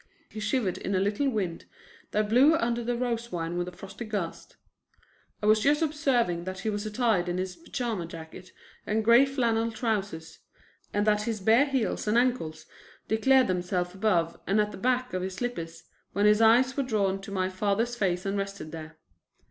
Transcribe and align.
He 0.29 0.39
shivered 0.39 0.79
in 0.79 0.95
a 0.95 0.99
little 0.99 1.29
wind 1.29 1.65
that 2.09 2.27
blew 2.27 2.55
under 2.55 2.83
the 2.83 2.97
rose 2.97 3.27
vine 3.27 3.55
with 3.55 3.67
a 3.67 3.71
frosty 3.71 4.03
gust. 4.03 4.55
I 5.43 5.45
was 5.45 5.59
just 5.59 5.83
observing 5.83 6.45
that 6.45 6.61
he 6.61 6.71
was 6.71 6.87
attired 6.87 7.29
in 7.29 7.37
his 7.37 7.55
pajama 7.55 8.07
jacket 8.07 8.51
and 8.87 9.05
gray 9.05 9.27
flannel 9.27 9.71
trousers, 9.71 10.39
and 10.91 11.05
that 11.05 11.21
his 11.25 11.39
bare 11.39 11.65
heels 11.67 12.07
and 12.07 12.17
ankles 12.17 12.65
declared 13.07 13.45
themselves 13.45 13.93
above 13.93 14.39
and 14.47 14.59
at 14.59 14.71
the 14.71 14.77
back 14.79 15.13
of 15.13 15.21
his 15.21 15.35
slippers, 15.35 15.83
when 16.13 16.25
my 16.25 16.57
eyes 16.57 16.75
were 16.75 16.81
drawn 16.81 17.21
to 17.21 17.29
my 17.29 17.47
father's 17.47 17.95
face 17.95 18.25
and 18.25 18.39
rested 18.39 18.71
there. 18.71 18.97